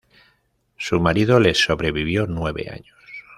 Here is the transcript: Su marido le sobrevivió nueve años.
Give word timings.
Su 0.77 0.99
marido 0.99 1.39
le 1.39 1.53
sobrevivió 1.53 2.25
nueve 2.25 2.71
años. 2.71 2.95